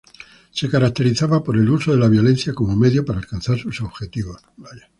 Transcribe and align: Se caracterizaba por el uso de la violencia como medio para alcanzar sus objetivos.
Se 0.49 0.67
caracterizaba 0.67 1.43
por 1.43 1.55
el 1.57 1.69
uso 1.69 1.91
de 1.91 1.97
la 1.99 2.07
violencia 2.07 2.55
como 2.55 2.75
medio 2.75 3.05
para 3.05 3.19
alcanzar 3.19 3.59
sus 3.59 3.81
objetivos. 3.81 4.41